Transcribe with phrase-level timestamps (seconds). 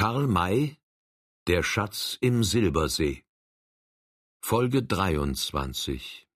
[0.00, 0.76] Karl May
[1.48, 3.24] Der Schatz im Silbersee
[4.40, 6.28] Folge 23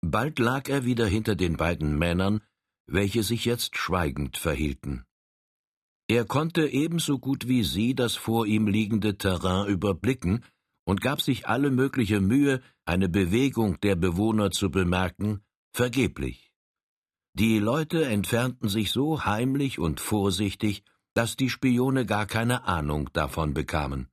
[0.00, 2.40] Bald lag er wieder hinter den beiden Männern,
[2.86, 5.04] welche sich jetzt schweigend verhielten.
[6.06, 10.44] Er konnte ebenso gut wie sie das vor ihm liegende Terrain überblicken
[10.84, 15.40] und gab sich alle mögliche Mühe, eine Bewegung der Bewohner zu bemerken,
[15.72, 16.52] vergeblich.
[17.36, 20.84] Die Leute entfernten sich so heimlich und vorsichtig,
[21.14, 24.08] dass die Spione gar keine Ahnung davon bekamen.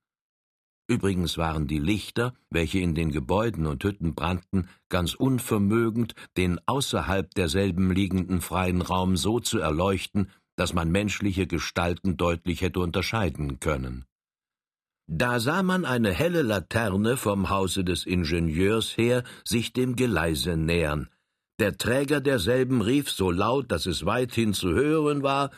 [0.88, 7.32] Übrigens waren die Lichter, welche in den Gebäuden und Hütten brannten, ganz unvermögend, den außerhalb
[7.34, 14.04] derselben liegenden freien Raum so zu erleuchten, dass man menschliche Gestalten deutlich hätte unterscheiden können.
[15.06, 21.08] Da sah man eine helle Laterne vom Hause des Ingenieurs her sich dem Geleise nähern.
[21.58, 25.50] Der Träger derselben rief so laut, dass es weithin zu hören war,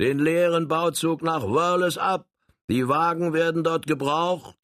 [0.00, 2.26] den leeren Bauzug nach Wörles ab.
[2.70, 4.56] Die Wagen werden dort gebraucht.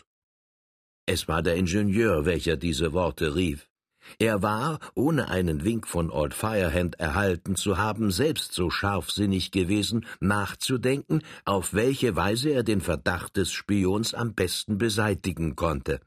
[1.05, 3.69] Es war der Ingenieur, welcher diese Worte rief.
[4.19, 10.07] Er war, ohne einen Wink von Old Firehand erhalten zu haben, selbst so scharfsinnig gewesen,
[10.21, 16.01] nachzudenken, auf welche Weise er den Verdacht des Spions am besten beseitigen konnte.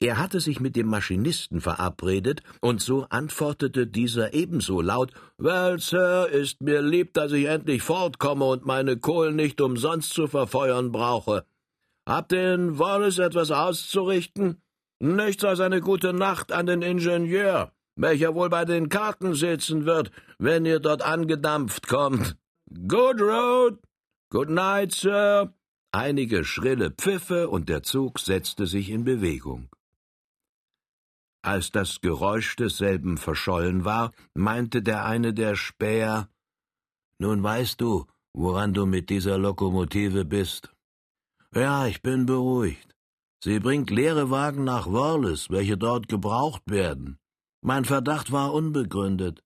[0.00, 6.28] Er hatte sich mit dem Maschinisten verabredet, und so antwortete dieser ebenso laut Well, Sir,
[6.28, 11.44] ist mir lieb, dass ich endlich fortkomme und meine Kohlen nicht umsonst zu verfeuern brauche.
[12.06, 14.62] Habt ihr Wallace etwas auszurichten?
[14.98, 20.10] Nichts als eine gute Nacht an den Ingenieur, welcher wohl bei den Karten sitzen wird,
[20.38, 22.36] wenn ihr dort angedampft kommt.
[22.88, 23.78] Good road.
[24.30, 25.52] Good night, Sir.
[25.92, 29.68] Einige schrille Pfiffe und der Zug setzte sich in Bewegung.
[31.42, 36.28] Als das Geräusch desselben verschollen war, meinte der eine der Späher
[37.18, 40.74] Nun weißt du, woran du mit dieser Lokomotive bist.
[41.54, 42.94] Ja, ich bin beruhigt.
[43.42, 47.16] Sie bringt leere Wagen nach Wallace, welche dort gebraucht werden.
[47.62, 49.42] Mein Verdacht war unbegründet.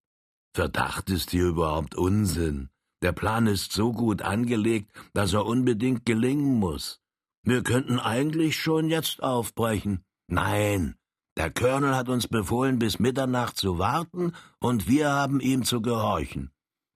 [0.55, 2.70] Verdacht ist hier überhaupt Unsinn.
[3.03, 7.01] Der Plan ist so gut angelegt, dass er unbedingt gelingen muss.
[7.43, 10.05] Wir könnten eigentlich schon jetzt aufbrechen.
[10.29, 10.97] Nein,
[11.37, 16.51] der Colonel hat uns befohlen, bis Mitternacht zu warten, und wir haben ihm zu gehorchen.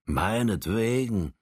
[0.05, 1.33] Meinetwegen.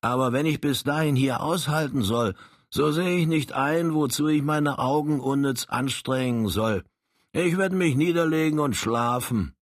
[0.00, 2.36] Aber wenn ich bis dahin hier aushalten soll,
[2.70, 6.84] so sehe ich nicht ein, wozu ich meine Augen unnütz anstrengen soll.
[7.32, 9.56] Ich werde mich niederlegen und schlafen.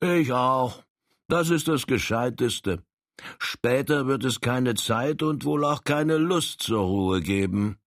[0.00, 0.82] Ich auch.
[1.28, 2.82] Das ist das Gescheiteste.
[3.38, 7.78] Später wird es keine Zeit und wohl auch keine Lust zur Ruhe geben.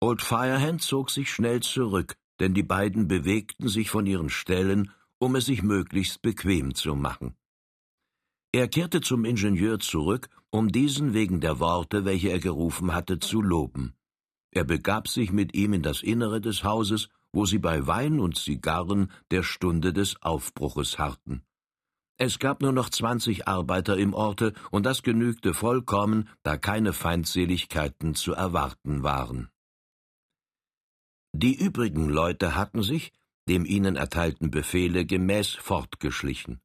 [0.00, 5.36] Old Firehand zog sich schnell zurück, denn die beiden bewegten sich von ihren Stellen, um
[5.36, 7.34] es sich möglichst bequem zu machen.
[8.52, 13.42] Er kehrte zum Ingenieur zurück, um diesen wegen der Worte, welche er gerufen hatte, zu
[13.42, 13.94] loben.
[14.50, 18.36] Er begab sich mit ihm in das Innere des Hauses, wo sie bei Wein und
[18.36, 21.42] Zigarren der Stunde des Aufbruches harrten.
[22.16, 28.14] Es gab nur noch zwanzig Arbeiter im Orte, und das genügte vollkommen, da keine Feindseligkeiten
[28.14, 29.50] zu erwarten waren.
[31.32, 33.12] Die übrigen Leute hatten sich,
[33.48, 36.60] dem ihnen erteilten Befehle gemäß, fortgeschlichen.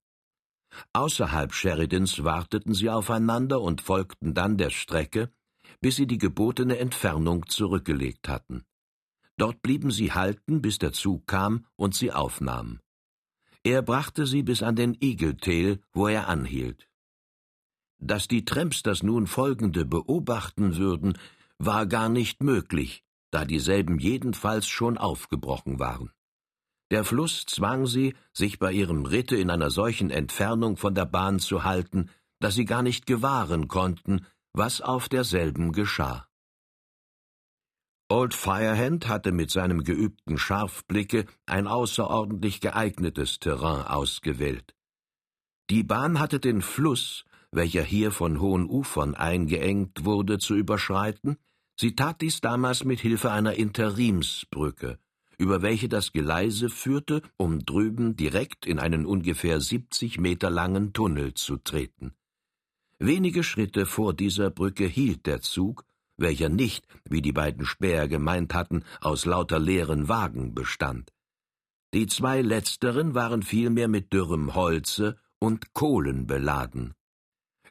[0.93, 5.31] Außerhalb Sheridans warteten sie aufeinander und folgten dann der Strecke,
[5.81, 8.65] bis sie die gebotene Entfernung zurückgelegt hatten.
[9.37, 12.79] Dort blieben sie halten, bis der Zug kam und sie aufnahm.
[13.63, 14.97] Er brachte sie bis an den
[15.39, 16.87] Tail, wo er anhielt.
[17.97, 21.17] Dass die Tramps das nun folgende beobachten würden,
[21.57, 26.11] war gar nicht möglich, da dieselben jedenfalls schon aufgebrochen waren.
[26.89, 31.39] Der Fluss zwang sie, sich bei ihrem Ritte in einer solchen Entfernung von der Bahn
[31.39, 32.09] zu halten,
[32.39, 36.28] dass sie gar nicht gewahren konnten, was auf derselben geschah.
[38.11, 44.73] Old Firehand hatte mit seinem geübten Scharfblicke ein außerordentlich geeignetes Terrain ausgewählt.
[45.69, 51.37] Die Bahn hatte den Fluss, welcher hier von hohen Ufern eingeengt wurde, zu überschreiten,
[51.79, 54.97] sie tat dies damals mit Hilfe einer Interimsbrücke,
[55.37, 61.35] über welche das Geleise führte, um drüben direkt in einen ungefähr siebzig Meter langen Tunnel
[61.35, 62.15] zu treten.
[62.97, 65.85] Wenige Schritte vor dieser Brücke hielt der Zug,
[66.19, 71.11] welcher nicht, wie die beiden Späher gemeint hatten, aus lauter leeren Wagen bestand.
[71.93, 76.93] Die zwei letzteren waren vielmehr mit dürrem Holze und Kohlen beladen.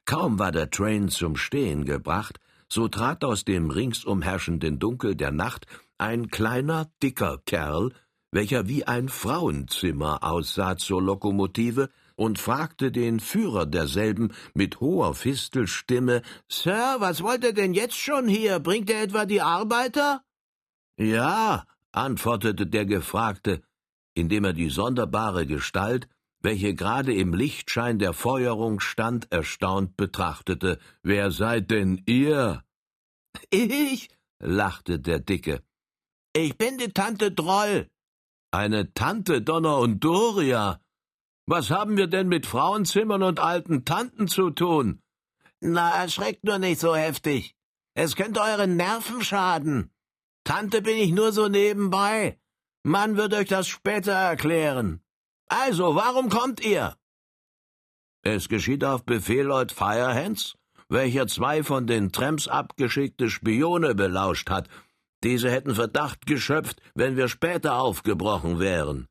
[0.05, 5.31] Kaum war der Train zum Stehen gebracht, so trat aus dem ringsum herrschenden Dunkel der
[5.31, 5.67] Nacht
[5.99, 7.93] ein kleiner, dicker Kerl,
[8.31, 16.23] welcher wie ein Frauenzimmer aussah zur Lokomotive, und fragte den Führer derselben mit hoher Fistelstimme
[16.49, 18.59] Sir, was wollt ihr denn jetzt schon hier?
[18.59, 20.25] Bringt ihr etwa die Arbeiter?
[20.97, 23.63] Ja, antwortete der Gefragte,
[24.15, 26.09] indem er die sonderbare Gestalt,
[26.41, 30.81] welche gerade im Lichtschein der Feuerung stand, erstaunt betrachtete.
[31.05, 32.65] Wer seid denn ihr?
[33.51, 34.09] Ich,
[34.41, 35.63] lachte der Dicke.
[36.33, 37.89] Ich bin die Tante Droll.
[38.51, 40.81] Eine Tante Donner und Doria.
[41.51, 45.01] Was haben wir denn mit Frauenzimmern und alten Tanten zu tun?
[45.61, 47.57] Na, erschreckt nur nicht so heftig.
[47.95, 49.91] Es könnte euren Nerven schaden.
[50.45, 52.39] Tante bin ich nur so nebenbei.
[52.83, 55.01] Man wird euch das später erklären.
[55.47, 56.99] Also, warum kommt ihr?
[58.21, 60.55] Es geschieht auf Befehl Lord Firehands,
[60.91, 64.69] welcher zwei von den Tramps abgeschickte Spione belauscht hat.
[65.25, 69.09] Diese hätten Verdacht geschöpft, wenn wir später aufgebrochen wären.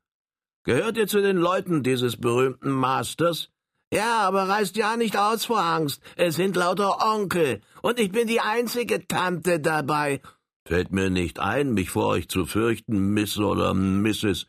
[0.68, 3.48] Gehört ihr zu den Leuten dieses berühmten Masters?
[3.90, 6.02] Ja, aber reißt ja nicht aus vor Angst.
[6.14, 10.20] Es sind lauter Onkel, und ich bin die einzige Tante dabei.
[10.66, 14.46] Fällt mir nicht ein, mich vor euch zu fürchten, Miss oder Mrs.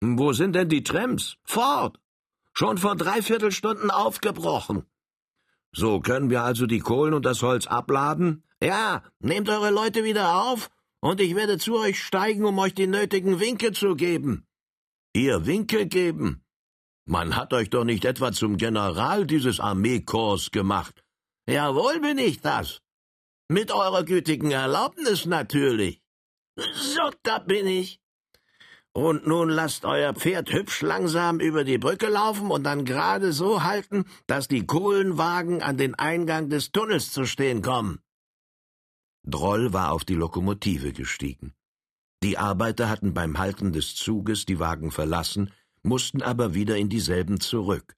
[0.00, 1.36] Wo sind denn die Tramps?
[1.44, 2.00] Fort!
[2.52, 4.82] Schon vor dreiviertel Stunden aufgebrochen.
[5.70, 8.42] So können wir also die Kohlen und das Holz abladen?
[8.60, 12.88] Ja, nehmt eure Leute wieder auf, und ich werde zu euch steigen, um euch die
[12.88, 14.48] nötigen Winke zu geben.
[15.12, 16.44] Ihr Winke geben?
[17.04, 21.02] Man hat euch doch nicht etwa zum General dieses Armeekorps gemacht.
[21.48, 22.80] Jawohl bin ich das.
[23.48, 26.00] Mit eurer gütigen Erlaubnis natürlich.
[26.56, 28.00] So, da bin ich.
[28.92, 33.64] Und nun lasst euer Pferd hübsch langsam über die Brücke laufen und dann gerade so
[33.64, 38.00] halten, dass die Kohlenwagen an den Eingang des Tunnels zu stehen kommen.
[39.24, 41.54] Droll war auf die Lokomotive gestiegen.
[42.22, 45.52] Die Arbeiter hatten beim Halten des Zuges die Wagen verlassen,
[45.82, 47.96] mussten aber wieder in dieselben zurück.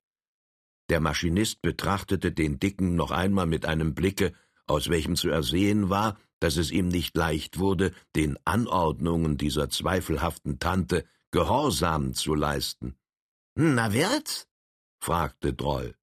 [0.88, 4.32] Der Maschinist betrachtete den Dicken noch einmal mit einem Blicke,
[4.66, 10.58] aus welchem zu ersehen war, dass es ihm nicht leicht wurde, den Anordnungen dieser zweifelhaften
[10.58, 12.96] Tante Gehorsam zu leisten.
[13.54, 14.48] Na wird's?
[15.00, 15.94] fragte Droll.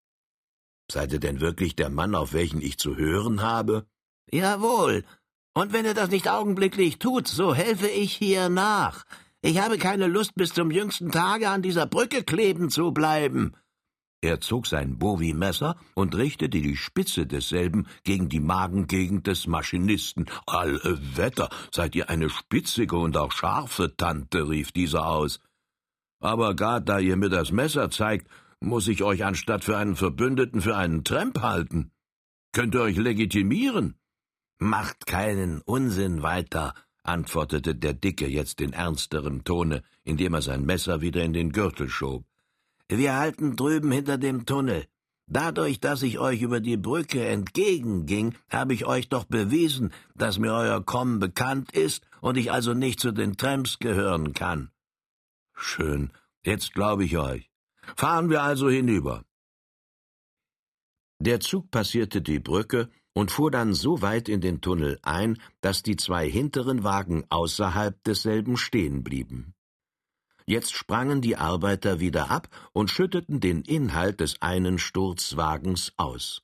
[0.91, 3.85] Seid ihr denn wirklich der Mann, auf welchen ich zu hören habe?
[4.31, 5.05] Jawohl.
[5.53, 9.05] Und wenn ihr das nicht augenblicklich tut, so helfe ich hier nach.
[9.41, 13.53] Ich habe keine Lust, bis zum jüngsten Tage an dieser Brücke kleben zu bleiben.
[14.21, 20.29] Er zog sein Bowie-Messer und richtete die Spitze desselben gegen die Magengegend des Maschinisten.
[20.45, 25.39] Alle Wetter, seid ihr eine spitzige und auch scharfe Tante, rief dieser aus.
[26.19, 28.27] Aber gar da ihr mir das Messer zeigt,
[28.59, 31.91] muss ich euch anstatt für einen Verbündeten für einen Tramp halten.
[32.51, 33.95] Könnt ihr euch legitimieren?
[34.61, 36.73] Macht keinen Unsinn weiter,
[37.03, 41.87] antwortete der Dicke jetzt in ernsterem Tone, indem er sein Messer wieder in den Gürtel
[41.87, 42.25] schob.
[42.89, 44.85] Wir halten drüben hinter dem Tunnel.
[45.27, 50.53] Dadurch, dass ich euch über die Brücke entgegenging, habe ich euch doch bewiesen, dass mir
[50.53, 54.71] euer Kommen bekannt ist und ich also nicht zu den Tramps gehören kann.
[55.53, 56.11] Schön,
[56.43, 57.49] jetzt glaube ich euch.
[57.95, 59.23] Fahren wir also hinüber.
[61.19, 65.83] Der Zug passierte die Brücke und fuhr dann so weit in den Tunnel ein, dass
[65.83, 69.53] die zwei hinteren Wagen außerhalb desselben stehen blieben.
[70.45, 76.41] Jetzt sprangen die Arbeiter wieder ab und schütteten den Inhalt des einen Sturzwagens aus.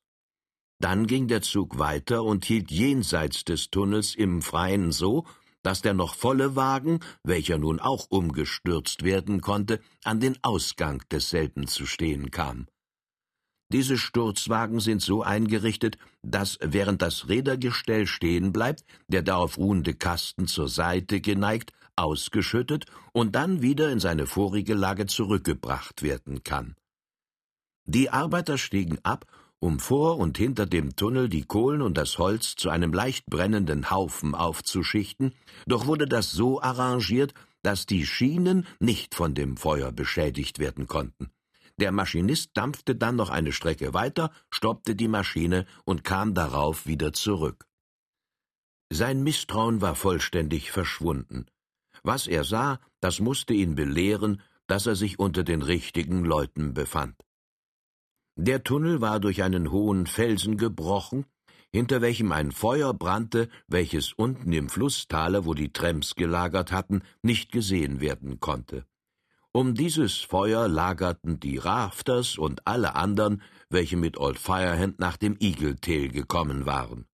[0.79, 5.25] Dann ging der Zug weiter und hielt jenseits des Tunnels im Freien so,
[5.63, 11.65] dass der noch volle Wagen, welcher nun auch umgestürzt werden konnte, an den Ausgang desselben
[11.65, 12.67] zu stehen kam.
[13.75, 20.47] Diese Sturzwagen sind so eingerichtet, dass, während das Rädergestell stehen bleibt, der darauf ruhende Kasten
[20.47, 26.75] zur Seite geneigt ausgeschüttet und dann wieder in seine vorige Lage zurückgebracht werden kann.
[27.83, 29.25] Die Arbeiter stiegen ab,
[29.59, 33.91] um vor und hinter dem Tunnel die Kohlen und das Holz zu einem leicht brennenden
[33.91, 35.33] Haufen aufzuschichten,
[35.67, 41.34] doch wurde das so arrangiert, dass die Schienen nicht von dem Feuer beschädigt werden konnten.
[41.77, 47.11] Der Maschinist dampfte dann noch eine Strecke weiter, stoppte die Maschine und kam darauf wieder
[47.11, 47.67] zurück.
[48.91, 51.47] Sein Misstrauen war vollständig verschwunden.
[52.03, 57.15] Was er sah, das musste ihn belehren, dass er sich unter den richtigen Leuten befand.
[58.37, 61.25] Der Tunnel war durch einen hohen Felsen gebrochen,
[61.71, 67.51] hinter welchem ein Feuer brannte, welches unten im Flusstale, wo die Tramps gelagert hatten, nicht
[67.51, 68.85] gesehen werden konnte.
[69.55, 75.37] Um dieses Feuer lagerten die Rafters und alle anderen, welche mit Old Firehand nach dem
[75.39, 77.05] Eagle Tail gekommen waren.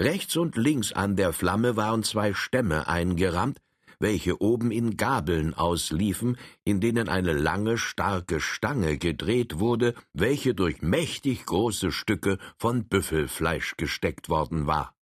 [0.00, 3.58] Rechts und links an der Flamme waren zwei Stämme eingerammt,
[3.98, 10.82] welche oben in Gabeln ausliefen, in denen eine lange, starke Stange gedreht wurde, welche durch
[10.82, 14.94] mächtig große Stücke von Büffelfleisch gesteckt worden war.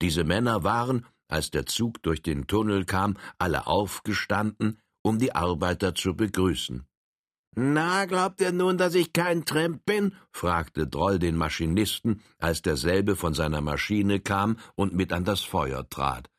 [0.00, 5.94] Diese Männer waren, als der Zug durch den Tunnel kam, alle aufgestanden, um die Arbeiter
[5.94, 6.84] zu begrüßen.
[7.56, 10.14] Na, glaubt ihr nun, dass ich kein Tramp bin?
[10.30, 15.88] fragte Droll den Maschinisten, als derselbe von seiner Maschine kam und mit an das Feuer
[15.88, 16.30] trat.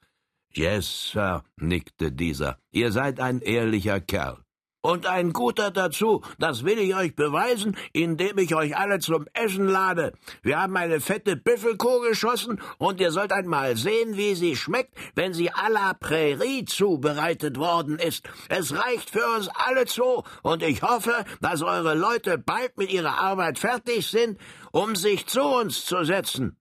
[0.51, 4.43] Yes, Sir, nickte dieser, ihr seid ein ehrlicher Kerl.
[4.81, 9.67] Und ein guter dazu, das will ich euch beweisen, indem ich euch alle zum Essen
[9.67, 10.13] lade.
[10.41, 15.33] Wir haben eine fette Büffelkuh geschossen, und ihr sollt einmal sehen, wie sie schmeckt, wenn
[15.33, 18.29] sie à la Prärie zubereitet worden ist.
[18.47, 23.19] Es reicht für uns alle zu, und ich hoffe, dass eure Leute bald mit ihrer
[23.19, 24.39] Arbeit fertig sind,
[24.71, 26.55] um sich zu uns zu setzen.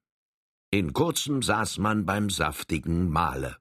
[0.70, 3.56] In kurzem saß man beim saftigen Mahle.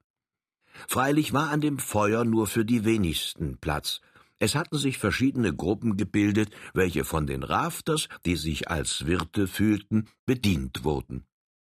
[0.86, 4.00] Freilich war an dem Feuer nur für die wenigsten Platz,
[4.38, 10.08] es hatten sich verschiedene Gruppen gebildet, welche von den Rafters, die sich als Wirte fühlten,
[10.26, 11.26] bedient wurden.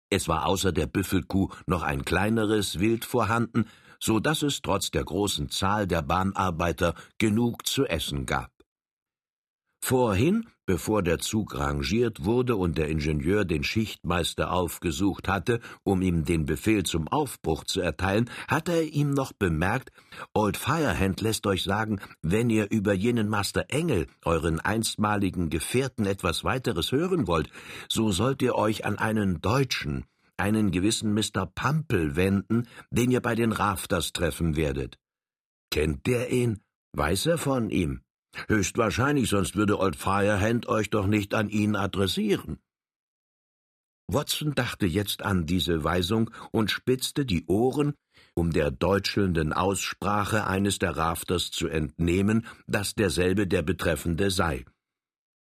[0.10, 3.66] Es war außer der Büffelkuh noch ein kleineres Wild vorhanden,
[4.00, 8.52] so dass es trotz der großen Zahl der Bahnarbeiter genug zu essen gab.
[9.82, 16.26] Vorhin, bevor der Zug rangiert wurde und der Ingenieur den Schichtmeister aufgesucht hatte, um ihm
[16.26, 19.90] den Befehl zum Aufbruch zu erteilen, hatte er ihm noch bemerkt,
[20.32, 26.44] Old Firehand lässt euch sagen, wenn ihr über jenen Master Engel, euren einstmaligen Gefährten, etwas
[26.44, 27.50] weiteres hören wollt,
[27.90, 30.06] so sollt ihr euch an einen Deutschen,
[30.38, 31.48] einen gewissen Mr.
[31.48, 35.00] Pampel wenden, den ihr bei den Rafters treffen werdet.
[35.72, 36.60] Kennt der ihn?
[36.94, 38.02] Weiß er von ihm?
[38.48, 42.60] Höchstwahrscheinlich, sonst würde Old Firehand euch doch nicht an ihn adressieren.
[44.08, 47.94] Watson dachte jetzt an diese Weisung und spitzte die Ohren,
[48.34, 54.66] um der deutschelnden Aussprache eines der Rafters zu entnehmen, dass derselbe der Betreffende sei.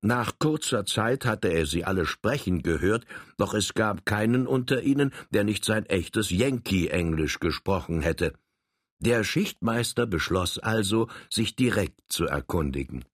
[0.02, 3.06] Nach kurzer Zeit hatte er sie alle sprechen gehört,
[3.38, 8.34] doch es gab keinen unter ihnen, der nicht sein echtes Yankee-Englisch gesprochen hätte.
[9.00, 13.06] Der Schichtmeister beschloss also, sich direkt zu erkundigen.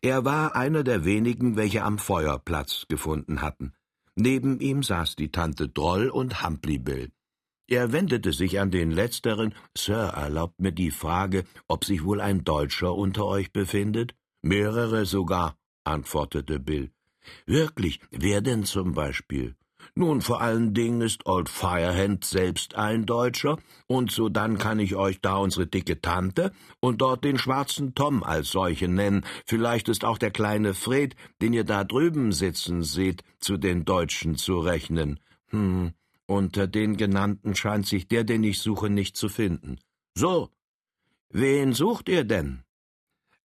[0.00, 3.72] Er war einer der wenigen, welche am Feuer Platz gefunden hatten.
[4.14, 7.10] Neben ihm saß die Tante Droll und Humphrey Bill.
[7.66, 9.54] Er wendete sich an den letzteren.
[9.76, 14.14] Sir, erlaubt mir die Frage, ob sich wohl ein Deutscher unter euch befindet?
[14.42, 16.92] Mehrere sogar, antwortete Bill.
[17.46, 19.56] Wirklich, wer denn zum Beispiel?
[19.94, 24.96] Nun, vor allen Dingen ist Old Firehand selbst ein Deutscher, und so dann kann ich
[24.96, 29.24] euch da unsere dicke Tante und dort den schwarzen Tom als solche nennen.
[29.46, 34.36] Vielleicht ist auch der kleine Fred, den ihr da drüben sitzen seht, zu den Deutschen
[34.36, 35.20] zu rechnen.
[35.48, 35.92] Hm,
[36.26, 39.78] unter den genannten scheint sich der, den ich suche, nicht zu finden.
[40.14, 40.50] So,
[41.28, 42.62] wen sucht ihr denn?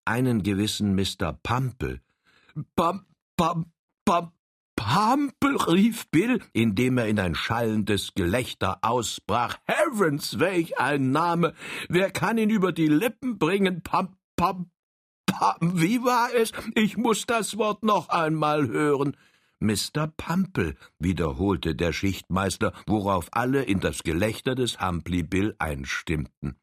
[0.05, 1.33] Einen gewissen Mr.
[1.41, 2.01] Pampel.
[2.75, 3.71] Pam, pam,
[4.05, 4.31] pam,
[4.87, 9.57] Pampel, rief Bill, indem er in ein schallendes Gelächter ausbrach.
[9.65, 11.55] Heavens, welch ein Name!
[11.89, 13.81] Wer kann ihn über die Lippen bringen?
[13.81, 14.69] Pam, pam,
[15.25, 16.51] pam, wie war es?
[16.75, 19.17] Ich muss das Wort noch einmal hören.
[19.59, 20.07] Mr.
[20.15, 26.57] Pampel, wiederholte der Schichtmeister, worauf alle in das Gelächter des Humpli Bill einstimmten.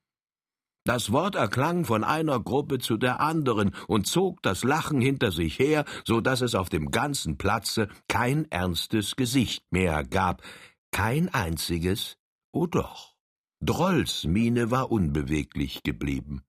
[0.85, 5.59] Das Wort erklang von einer Gruppe zu der anderen und zog das Lachen hinter sich
[5.61, 10.43] her, so dass es auf dem ganzen Platze kein ernstes Gesicht mehr gab,
[10.91, 12.17] kein einziges,
[12.53, 13.15] oh doch.
[13.61, 16.43] Drolls Miene war unbeweglich geblieben.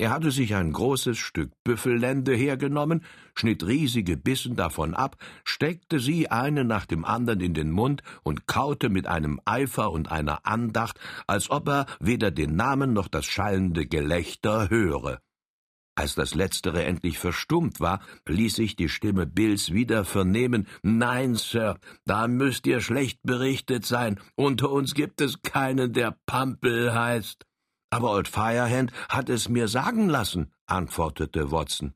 [0.00, 6.30] Er hatte sich ein großes Stück Büffellende hergenommen, schnitt riesige Bissen davon ab, steckte sie
[6.30, 11.00] eine nach dem andern in den Mund und kaute mit einem Eifer und einer Andacht,
[11.26, 15.18] als ob er weder den Namen noch das schallende Gelächter höre.
[15.96, 20.68] Als das Letztere endlich verstummt war, ließ sich die Stimme Bills wieder vernehmen.
[20.82, 24.20] Nein, Sir, da müsst ihr schlecht berichtet sein.
[24.36, 27.48] Unter uns gibt es keinen, der Pampel heißt.
[27.90, 31.94] Aber Old Firehand hat es mir sagen lassen, antwortete Watson.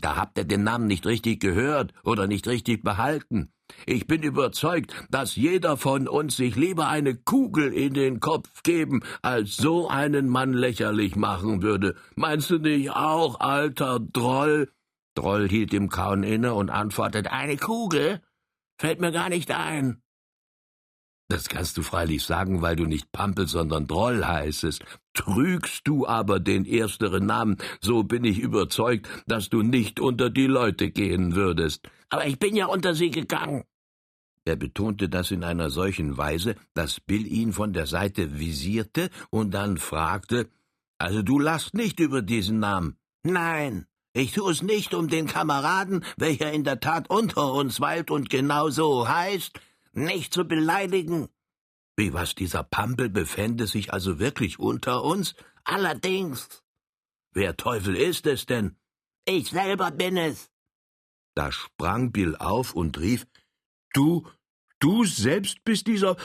[0.00, 3.52] Da habt ihr den Namen nicht richtig gehört oder nicht richtig behalten.
[3.86, 9.02] Ich bin überzeugt, dass jeder von uns sich lieber eine Kugel in den Kopf geben,
[9.22, 11.96] als so einen Mann lächerlich machen würde.
[12.14, 14.70] Meinst du nicht auch, alter Droll?
[15.14, 18.22] Droll hielt im Kauen inne und antwortete, eine Kugel?
[18.78, 20.02] Fällt mir gar nicht ein.
[21.28, 24.84] Das kannst du freilich sagen, weil du nicht Pampel, sondern Droll heißest.
[25.12, 30.46] Trügst du aber den ersteren Namen, so bin ich überzeugt, dass du nicht unter die
[30.46, 31.88] Leute gehen würdest.
[32.10, 33.64] Aber ich bin ja unter sie gegangen.
[34.44, 39.52] Er betonte das in einer solchen Weise, dass Bill ihn von der Seite visierte und
[39.52, 40.48] dann fragte,
[40.98, 42.96] also du lachst nicht über diesen Namen.
[43.24, 48.12] Nein, ich tue es nicht, um den Kameraden, welcher in der Tat unter uns weilt
[48.12, 49.60] und genau so heißt,
[49.96, 51.28] nicht zu beleidigen.
[51.96, 55.34] Wie was, dieser Pampel befände sich also wirklich unter uns?
[55.64, 56.62] Allerdings.
[57.32, 58.76] Wer Teufel ist es denn?
[59.24, 60.50] Ich selber bin es.
[61.34, 63.26] Da sprang Bill auf und rief,
[63.92, 64.26] Du,
[64.78, 66.16] du selbst bist dieser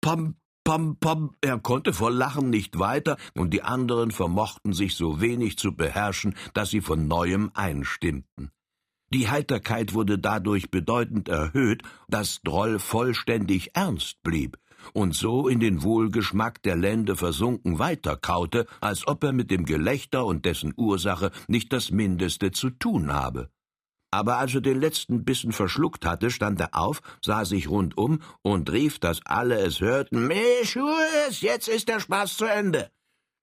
[0.00, 1.36] Pam, Pam, Pam.
[1.40, 6.36] Er konnte vor Lachen nicht weiter, und die anderen vermochten sich so wenig zu beherrschen,
[6.54, 8.50] dass sie von neuem einstimmten.
[9.12, 14.56] Die Heiterkeit wurde dadurch bedeutend erhöht, dass Droll vollständig ernst blieb
[14.94, 20.24] und so in den Wohlgeschmack der Lände versunken weiterkaute, als ob er mit dem Gelächter
[20.24, 23.50] und dessen Ursache nicht das Mindeste zu tun habe.
[24.10, 28.72] Aber als er den letzten Bissen verschluckt hatte, stand er auf, sah sich rundum und
[28.72, 32.90] rief, dass alle es hörten, Meschures, jetzt ist der Spaß zu Ende.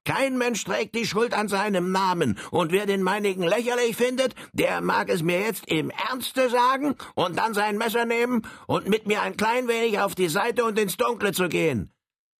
[0.09, 4.81] Kein Mensch trägt die Schuld an seinem Namen, und wer den meinigen lächerlich findet, der
[4.81, 9.21] mag es mir jetzt im Ernste sagen und dann sein Messer nehmen und mit mir
[9.21, 11.91] ein klein wenig auf die Seite und ins Dunkle zu gehen.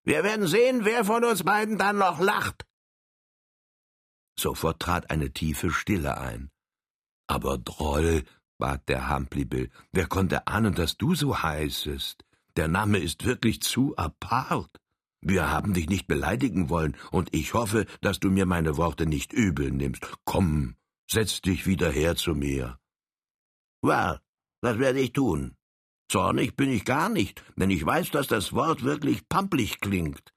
[0.04, 2.66] Wir werden sehen, wer von uns beiden dann noch lacht.
[4.36, 6.50] Sofort trat eine tiefe Stille ein.
[7.28, 8.24] Aber Droll,
[8.58, 12.26] bat der Humplibill, wer konnte ahnen, dass du so heißest?
[12.56, 14.80] Der Name ist wirklich zu apart.
[15.22, 19.34] Wir haben dich nicht beleidigen wollen, und ich hoffe, dass du mir meine Worte nicht
[19.34, 20.08] übel nimmst.
[20.24, 20.76] Komm,
[21.10, 22.80] setz dich wieder her zu mir.
[23.82, 24.20] Well,
[24.62, 25.56] das werde ich tun.
[26.10, 30.34] Zornig bin ich gar nicht, denn ich weiß, dass das Wort wirklich pamplig klingt.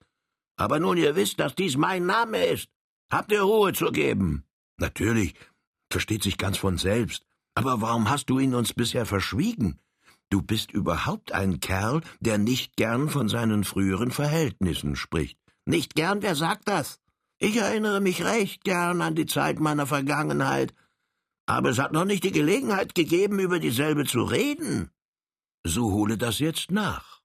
[0.57, 2.69] Aber nun ihr wisst, dass dies mein Name ist.
[3.11, 4.45] Habt ihr Ruhe zu geben?
[4.79, 5.35] Natürlich,
[5.91, 7.25] versteht sich ganz von selbst.
[7.55, 9.81] Aber warum hast du ihn uns bisher verschwiegen?
[10.33, 15.37] Du bist überhaupt ein Kerl, der nicht gern von seinen früheren Verhältnissen spricht.
[15.67, 17.01] Nicht gern, wer sagt das?
[17.39, 20.73] Ich erinnere mich recht gern an die Zeit meiner Vergangenheit,
[21.45, 24.91] aber es hat noch nicht die Gelegenheit gegeben, über dieselbe zu reden.
[25.65, 27.21] So hole das jetzt nach.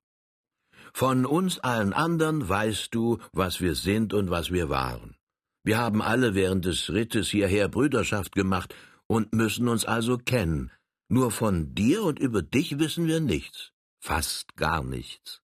[0.93, 5.15] Von uns allen anderen weißt du, was wir sind und was wir waren.
[5.63, 8.75] Wir haben alle während des Rittes hierher Brüderschaft gemacht
[9.07, 10.71] und müssen uns also kennen,
[11.09, 13.71] nur von dir und über dich wissen wir nichts.
[13.99, 15.41] Fast gar nichts.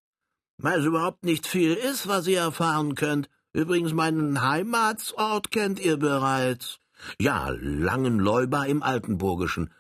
[0.58, 3.30] Weil es überhaupt nicht viel ist, was ihr erfahren könnt.
[3.54, 6.80] Übrigens, meinen Heimatsort kennt ihr bereits.
[7.20, 9.72] Ja, Langenleuba im Altenburgischen.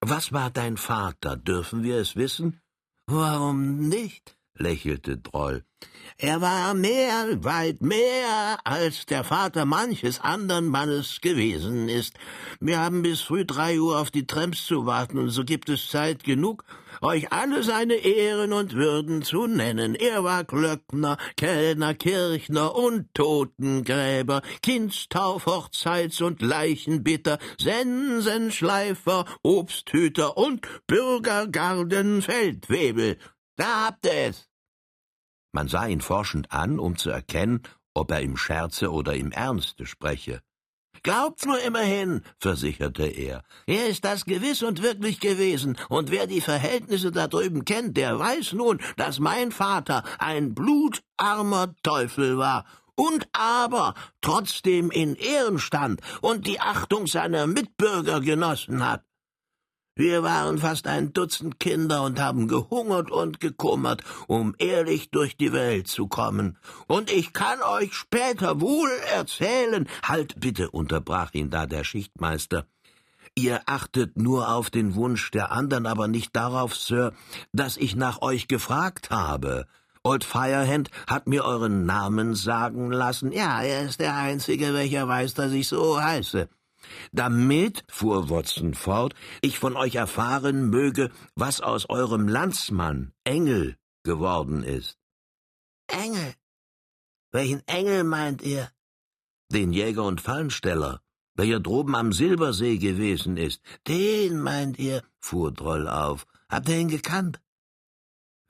[0.00, 1.36] Was war dein Vater?
[1.36, 2.60] Dürfen wir es wissen?
[3.06, 4.35] Warum nicht?
[4.58, 5.64] Lächelte Droll.
[6.18, 12.14] Er war mehr, weit mehr, als der Vater manches anderen Mannes gewesen ist.
[12.58, 15.90] Wir haben bis früh drei Uhr auf die Tramps zu warten, und so gibt es
[15.90, 16.64] Zeit genug,
[17.02, 19.94] euch alle seine Ehren und Würden zu nennen.
[19.94, 33.18] Er war Glöckner, Kellner, Kirchner und Totengräber, Kindstauf, Hochzeits- und Leichenbitter, Sensenschleifer, Obsthüter und Bürgergardenfeldwebel.
[33.56, 34.48] Da habt ihr es.
[35.52, 37.62] Man sah ihn forschend an, um zu erkennen,
[37.94, 40.42] ob er im Scherze oder im Ernste spreche.
[41.02, 43.42] Glaubt's nur immerhin, versicherte er.
[43.66, 48.18] Er ist das gewiss und wirklich gewesen, und wer die Verhältnisse da drüben kennt, der
[48.18, 52.66] weiß nun, dass mein Vater ein blutarmer Teufel war
[52.96, 59.05] und aber trotzdem in Ehren stand und die Achtung seiner Mitbürger genossen hat.
[59.98, 65.54] Wir waren fast ein Dutzend Kinder und haben gehungert und gekummert, um ehrlich durch die
[65.54, 66.58] Welt zu kommen.
[66.86, 69.88] Und ich kann euch später wohl erzählen.
[70.02, 72.66] Halt bitte, unterbrach ihn da der Schichtmeister.
[73.34, 77.14] Ihr achtet nur auf den Wunsch der anderen, aber nicht darauf, Sir,
[77.52, 79.66] dass ich nach euch gefragt habe.
[80.02, 83.32] Old Firehand hat mir euren Namen sagen lassen.
[83.32, 86.50] Ja, er ist der Einzige, welcher weiß, dass ich so heiße
[87.12, 94.62] damit, fuhr Watson fort, ich von euch erfahren möge, was aus eurem Landsmann Engel geworden
[94.62, 94.98] ist.
[95.88, 96.34] Engel?
[97.32, 98.70] Welchen Engel meint ihr?
[99.52, 101.00] Den Jäger und Fallensteller,
[101.34, 103.60] welcher droben am Silbersee gewesen ist.
[103.86, 105.02] Den meint ihr?
[105.20, 106.26] fuhr Droll auf.
[106.48, 107.40] Habt ihr ihn gekannt?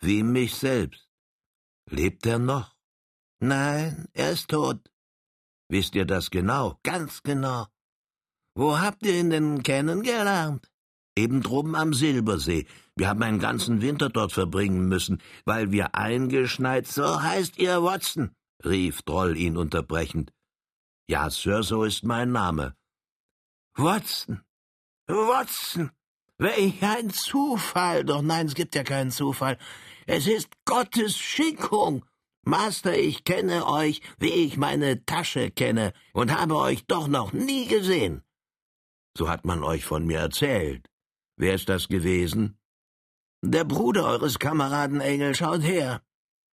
[0.01, 1.09] Wie mich selbst.
[1.91, 2.77] Lebt er noch?
[3.41, 4.81] Nein, er ist tot.
[5.69, 6.79] Wisst ihr das genau?
[6.83, 7.67] Ganz genau.
[8.57, 10.67] Wo habt ihr ihn denn kennengelernt?
[11.15, 12.67] Eben droben am Silbersee.
[12.97, 16.87] Wir haben einen ganzen Winter dort verbringen müssen, weil wir eingeschneit.
[16.87, 18.31] So heißt ihr Watson,
[18.65, 20.33] rief Droll ihn unterbrechend.
[21.07, 22.75] Ja, Sir, so ist mein Name.
[23.77, 24.41] Watson.
[25.07, 25.91] Watson.
[26.39, 28.05] Welch ein Zufall!
[28.05, 29.59] Doch nein, es gibt ja keinen Zufall.
[30.07, 32.07] Es ist Gottes Schickung.
[32.43, 37.67] Master, ich kenne euch, wie ich meine Tasche kenne, und habe euch doch noch nie
[37.67, 38.23] gesehen.
[39.17, 40.91] So hat man euch von mir erzählt.
[41.37, 42.59] Wer ist das gewesen?
[43.43, 46.03] Der Bruder eures Kameraden Engel, schaut her.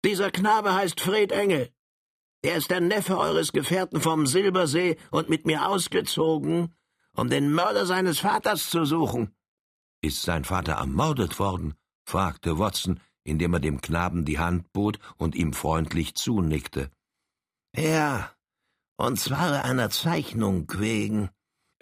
[0.06, 1.72] Dieser Knabe heißt Fred Engel.
[2.44, 6.76] Er ist der Neffe eures Gefährten vom Silbersee und mit mir ausgezogen,
[7.16, 9.34] um den Mörder seines Vaters zu suchen.
[10.02, 11.74] Ist sein Vater ermordet worden?
[12.06, 16.92] fragte Watson, indem er dem Knaben die Hand bot und ihm freundlich zunickte.
[17.76, 18.32] Ja,
[18.98, 21.30] und zwar einer Zeichnung wegen.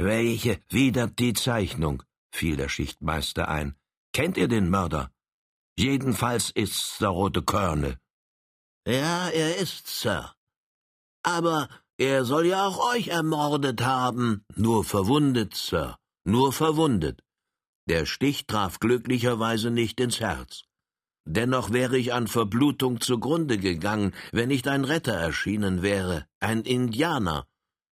[0.02, 2.04] Welche widert die Zeichnung?
[2.34, 3.76] fiel der Schichtmeister ein.
[4.14, 5.12] Kennt ihr den Mörder?
[5.78, 8.00] Jedenfalls ist's der rote Körne.
[8.88, 10.34] Ja, er ist's, Sir.
[11.22, 14.46] Aber er soll ja auch euch ermordet haben.
[14.56, 17.22] Nur verwundet, Sir, nur verwundet.
[17.90, 20.64] Der Stich traf glücklicherweise nicht ins Herz.
[21.26, 27.46] Dennoch wäre ich an Verblutung zugrunde gegangen, wenn nicht ein Retter erschienen wäre, ein Indianer,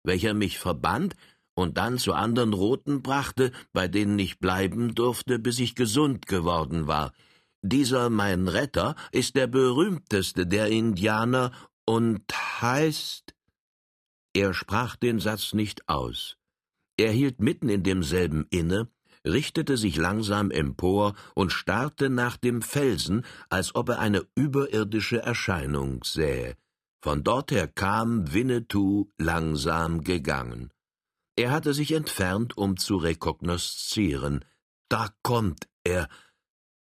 [0.05, 1.17] welcher mich verband
[1.57, 6.87] und dann zu anderen Roten brachte, bei denen ich bleiben durfte, bis ich gesund geworden
[6.87, 7.13] war.
[7.63, 11.51] Dieser mein Retter ist der berühmteste der Indianer
[11.87, 12.23] und
[12.61, 13.35] heißt.
[14.35, 16.37] Er sprach den Satz nicht aus.
[16.99, 18.89] Er hielt mitten in demselben inne,
[19.25, 26.05] richtete sich langsam empor und starrte nach dem Felsen, als ob er eine überirdische Erscheinung
[26.05, 26.55] sähe.
[27.03, 30.71] Von dorther kam Winnetou langsam gegangen.
[31.37, 34.45] Er hatte sich entfernt, um zu rekognoszieren.
[34.89, 36.09] Da kommt er.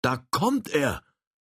[0.03, 1.03] Da kommt er.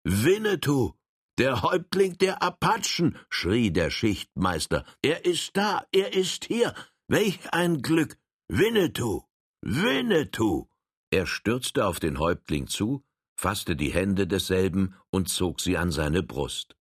[0.04, 0.94] Winnetou.
[1.38, 4.86] Der Häuptling der Apachen, schrie der Schichtmeister.
[5.02, 6.74] Er ist da, er ist hier.
[7.08, 8.16] Welch ein Glück.
[8.48, 9.24] Winnetou.
[9.60, 10.68] Winnetou.
[11.10, 13.04] Er stürzte auf den Häuptling zu,
[13.36, 16.76] fasste die Hände desselben und zog sie an seine Brust.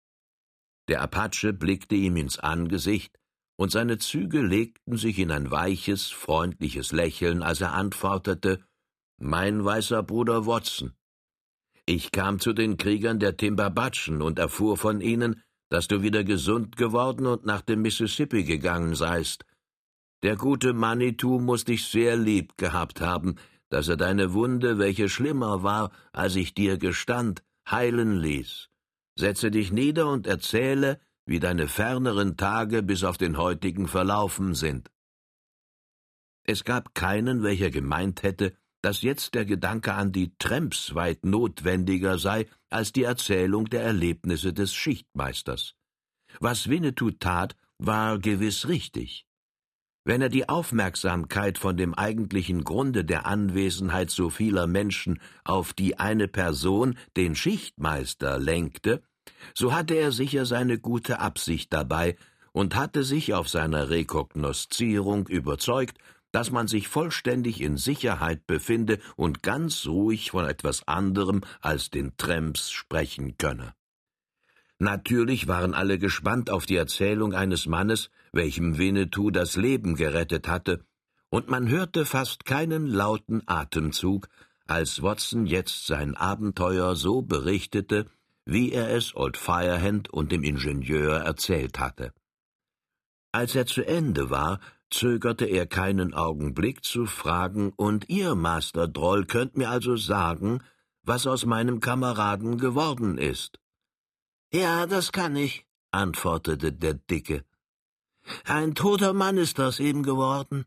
[0.87, 3.19] Der Apache blickte ihm ins Angesicht,
[3.57, 8.59] und seine Züge legten sich in ein weiches, freundliches Lächeln, als er antwortete
[9.17, 10.93] Mein weißer Bruder Watson.
[11.85, 16.77] Ich kam zu den Kriegern der Timbabatschen und erfuhr von ihnen, dass du wieder gesund
[16.77, 19.45] geworden und nach dem Mississippi gegangen seist.
[20.23, 23.35] Der gute Manitou muss dich sehr lieb gehabt haben,
[23.69, 28.69] dass er deine Wunde, welche schlimmer war, als ich dir gestand, heilen ließ.
[29.17, 34.91] Setze dich nieder und erzähle, wie deine ferneren Tage bis auf den heutigen verlaufen sind.
[36.43, 42.19] Es gab keinen, welcher gemeint hätte, dass jetzt der Gedanke an die Tramps weit notwendiger
[42.19, 45.73] sei als die Erzählung der Erlebnisse des Schichtmeisters.
[46.39, 49.25] Was Winnetou tat, war gewiss richtig.
[50.03, 55.97] Wenn er die Aufmerksamkeit von dem eigentlichen Grunde der Anwesenheit so vieler Menschen auf die
[55.97, 59.01] eine Person, den Schichtmeister, lenkte,
[59.53, 62.17] so hatte er sicher seine gute Absicht dabei
[62.51, 65.97] und hatte sich auf seiner Rekognoszierung überzeugt,
[66.31, 72.17] dass man sich vollständig in Sicherheit befinde und ganz ruhig von etwas anderem als den
[72.17, 73.73] Tramps sprechen könne.
[74.77, 80.83] Natürlich waren alle gespannt auf die Erzählung eines Mannes, welchem Winnetou das Leben gerettet hatte,
[81.29, 84.27] und man hörte fast keinen lauten Atemzug,
[84.67, 88.07] als Watson jetzt sein Abenteuer so berichtete,
[88.45, 92.13] wie er es Old Firehand und dem Ingenieur erzählt hatte.
[93.31, 99.25] Als er zu Ende war, zögerte er keinen Augenblick zu fragen, und ihr, Master Droll,
[99.25, 100.61] könnt mir also sagen,
[101.03, 103.59] was aus meinem Kameraden geworden ist.
[104.53, 107.43] Ja, das kann ich, antwortete der Dicke.
[108.45, 110.65] Ein toter Mann ist das eben geworden.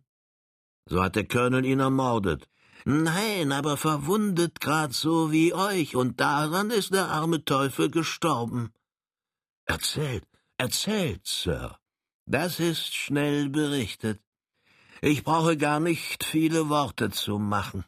[0.87, 2.49] So hat der Colonel ihn ermordet.
[2.85, 8.73] Nein, aber verwundet grad so wie euch, und daran ist der arme Teufel gestorben.
[9.67, 10.25] Erzählt,
[10.57, 11.79] erzählt, Sir.
[12.27, 14.21] Das ist schnell berichtet.
[15.01, 17.85] Ich brauche gar nicht viele Worte zu machen.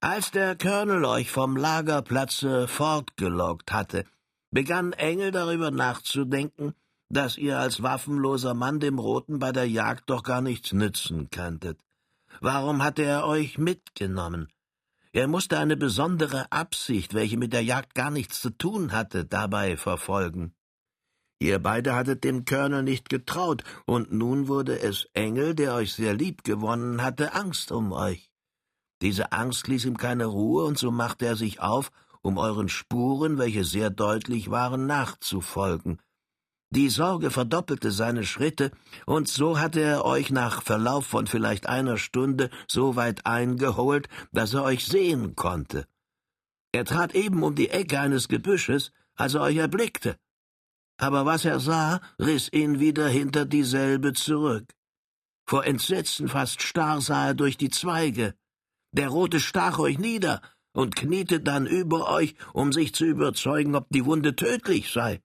[0.00, 4.04] Als der Colonel euch vom Lagerplatze fortgelockt hatte,
[4.50, 6.74] begann Engel darüber nachzudenken,
[7.08, 11.78] dass ihr als waffenloser Mann dem Roten bei der Jagd doch gar nichts nützen könntet.
[12.40, 14.48] Warum hatte er euch mitgenommen?
[15.12, 19.76] Er musste eine besondere Absicht, welche mit der Jagd gar nichts zu tun hatte, dabei
[19.76, 20.54] verfolgen.
[21.38, 26.14] Ihr beide hattet dem Colonel nicht getraut, und nun wurde es Engel, der euch sehr
[26.14, 28.30] lieb gewonnen hatte, Angst um euch.
[29.02, 31.90] Diese Angst ließ ihm keine Ruhe, und so machte er sich auf,
[32.22, 36.00] um euren Spuren, welche sehr deutlich waren, nachzufolgen.
[36.74, 38.70] Die Sorge verdoppelte seine Schritte,
[39.04, 44.54] und so hatte er euch nach Verlauf von vielleicht einer Stunde so weit eingeholt, dass
[44.54, 45.86] er euch sehen konnte.
[46.72, 50.16] Er trat eben um die Ecke eines Gebüsches, als er euch erblickte.
[50.96, 54.72] Aber was er sah, riss ihn wieder hinter dieselbe zurück.
[55.44, 58.34] Vor Entsetzen fast starr sah er durch die Zweige.
[58.92, 60.40] Der Rote stach euch nieder
[60.72, 65.20] und kniete dann über euch, um sich zu überzeugen, ob die Wunde tödlich sei.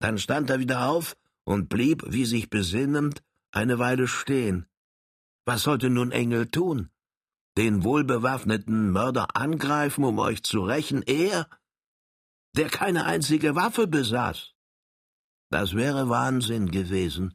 [0.00, 4.66] Dann stand er wieder auf und blieb, wie sich besinnend, eine Weile stehen.
[5.44, 6.90] Was sollte nun Engel tun?
[7.56, 11.48] Den wohlbewaffneten Mörder angreifen, um euch zu rächen, er,
[12.56, 14.54] der keine einzige Waffe besaß?
[15.50, 17.34] Das wäre Wahnsinn gewesen.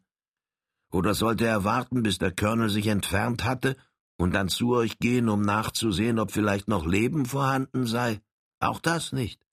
[0.91, 3.78] Oder sollte er warten, bis der Colonel sich entfernt hatte
[4.17, 8.22] und dann zu euch gehen, um nachzusehen, ob vielleicht noch Leben vorhanden sei?
[8.60, 9.45] Auch das nicht.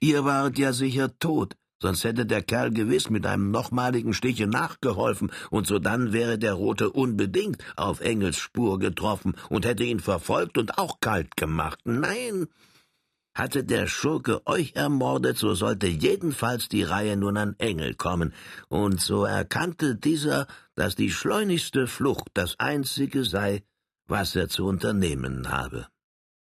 [0.00, 5.32] Ihr waret ja sicher tot, sonst hätte der Kerl gewiss mit einem nochmaligen Stiche nachgeholfen,
[5.50, 10.78] und sodann wäre der Rote unbedingt auf Engels Spur getroffen und hätte ihn verfolgt und
[10.78, 11.80] auch kalt gemacht.
[11.84, 12.46] Nein,
[13.34, 18.32] hatte der Schurke euch ermordet, so sollte jedenfalls die Reihe nun an Engel kommen,
[18.68, 23.62] und so erkannte dieser, dass die schleunigste Flucht das einzige sei,
[24.06, 25.86] was er zu unternehmen habe.